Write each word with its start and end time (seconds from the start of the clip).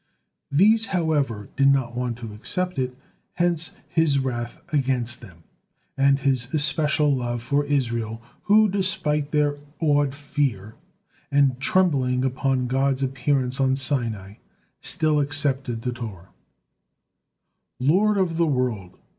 These, 0.51 0.87
however, 0.87 1.49
did 1.55 1.67
not 1.67 1.95
want 1.95 2.17
to 2.17 2.33
accept 2.33 2.79
it, 2.79 2.97
hence 3.33 3.75
His 3.87 4.17
wrath 4.17 4.59
against 4.73 5.21
them, 5.21 5.43
and 5.95 6.17
His 6.17 6.51
especial 6.55 7.15
love 7.15 7.43
for 7.43 7.65
Israel 7.65 8.19
who, 8.45 8.67
despite 8.67 9.29
their 9.31 9.59
awed 9.79 10.15
fear 10.15 10.73
and 11.31 11.59
trembling 11.59 12.25
upon 12.25 12.65
God's 12.65 13.03
appearance 13.03 13.59
on 13.59 13.75
Sinai, 13.75 14.37
still 14.81 15.19
accepted 15.19 15.83
the 15.83 15.91
Torah. 15.93 16.29
Lord 17.79 18.17
of 18.17 18.37
the 18.37 18.47
World!" 18.47 18.97